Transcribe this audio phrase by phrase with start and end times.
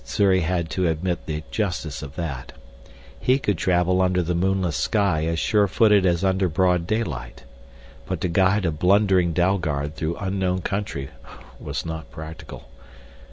[0.03, 2.53] Sssuri had to admit the justice of that.
[3.19, 7.43] He could travel under the moonless sky as sure footed as under broad sunlight.
[8.07, 11.11] But to guide a blundering Dalgard through unknown country
[11.59, 12.67] was not practical.